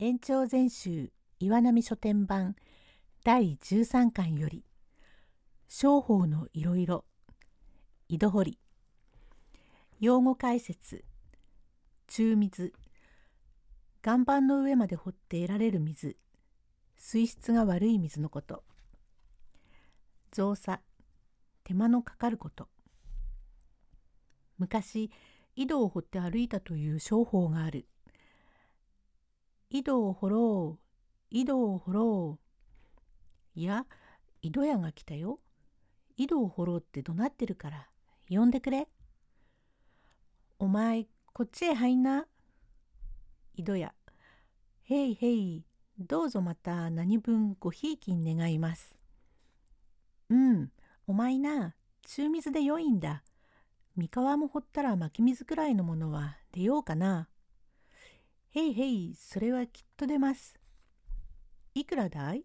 [0.00, 2.54] 延長全集岩波書店版
[3.24, 4.62] 第13巻より
[5.66, 7.04] 商法のいろいろ
[8.08, 8.58] 井戸掘り。
[9.98, 11.04] 用語解説
[12.06, 12.72] 中水。
[14.06, 16.16] 岩盤の上まで掘って得られる水。
[16.96, 18.62] 水質が悪い水のこと。
[20.30, 20.80] 造作。
[21.64, 22.68] 手間のかかること。
[24.58, 25.10] 昔
[25.56, 27.88] 井戸を掘って歩いたという商法がある。
[29.70, 30.84] 井戸を掘ろう
[31.30, 32.38] 井戸を掘ろ
[33.56, 33.86] ういや
[34.42, 35.40] 井戸屋が来たよ
[36.16, 37.88] 井戸を掘ろうって怒鳴ってるから
[38.28, 38.88] 呼んでくれ
[40.58, 42.26] お前こっちへ入んな
[43.54, 43.94] 井戸屋
[44.84, 45.64] へいへい
[45.98, 48.96] どうぞまた何分ごひいきに願います
[50.30, 50.70] うん
[51.06, 51.74] お前な
[52.06, 53.22] 中水で良いんだ。
[53.96, 57.28] 三河も掘ったら巻き水くらいのものは出ようかな
[58.58, 60.58] へいへい、それはきっと出ます。
[61.74, 62.42] いくらだい？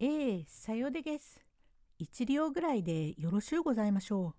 [0.00, 1.40] ええ、さようでげす。
[2.00, 4.34] 一両ぐらいでよろしゅうございましょ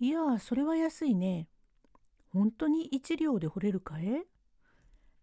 [0.00, 0.04] う。
[0.04, 1.48] いや、それは安いね。
[2.30, 4.26] 本当に一両で掘れるかえ？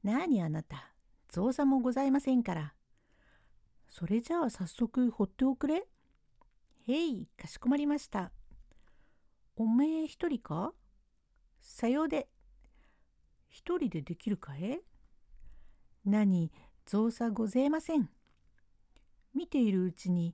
[0.02, 0.96] なにあなた、
[1.30, 2.74] 造作もございませんから。
[3.88, 5.88] それじゃあ早速掘っておくれ。
[6.88, 8.32] へい、かしこまりました。
[9.56, 10.74] おめえ一人か？
[11.60, 12.28] さようで。
[13.52, 14.80] 一人でできるかえ
[16.06, 16.52] 何
[16.86, 18.10] 造作ごぜえません。
[19.36, 20.34] 見ているうちに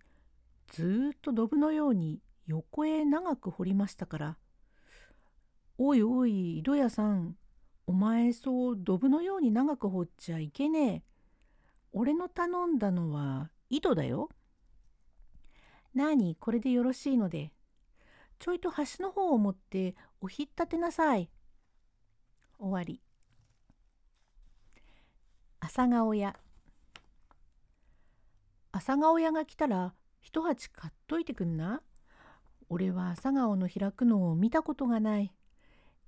[0.68, 4.38] ずっとドブのように横へ長く掘りましたから。
[5.80, 7.36] おいおい井戸屋さん
[7.88, 11.04] お前そうドブのように長く掘っちゃいけねえ。
[11.94, 14.30] 俺の頼んだのは井戸だよ。
[15.96, 17.52] なにこれでよろしいので。
[18.40, 21.32] ちょいと端の方を持っておひったてなさい。
[22.60, 23.02] 終わり。
[25.70, 26.34] 朝顔屋
[28.72, 31.82] 朝顔屋が来たら一鉢買っといてくんな。
[32.70, 35.34] 俺は朝顔の開くのを見たことがない。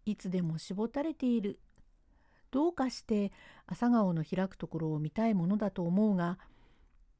[0.06, 1.60] いつでも絞たれている。
[2.52, 3.34] どうかして
[3.68, 6.40] 朝顔の開くところを見たいものだと思うが、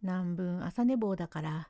[0.02, 1.70] 南分朝寝坊だから、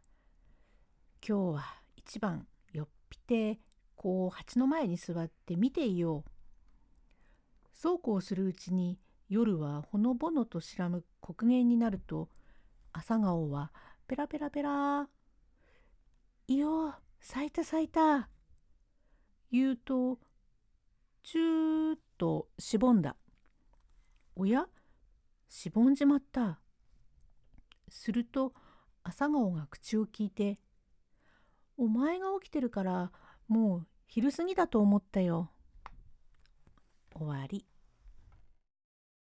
[1.28, 1.64] 今日は
[1.96, 3.58] 一番よっぴて
[3.96, 6.30] こう鉢の前に座って見ていよう。
[7.74, 12.30] そうこうするうちに夜はほのぼのとしらむ黒煙になると
[12.92, 13.72] 朝顔は
[14.08, 15.08] ペラペラペラ
[16.48, 18.28] 「いよ咲いた咲いた」
[19.52, 20.20] 言うと
[21.22, 23.16] チューッとしぼんだ。
[24.36, 24.68] おや
[25.48, 26.60] しぼんじまった。
[27.88, 28.54] すると
[29.04, 30.58] 朝顔が口を聞いて
[31.78, 33.12] 「お前が起きてるから
[33.48, 35.52] もう昼過ぎだと思ったよ」
[37.14, 37.69] 終わり。